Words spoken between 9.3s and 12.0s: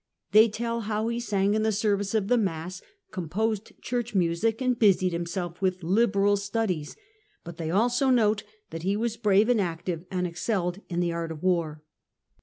and active, and" excelled in the art of war."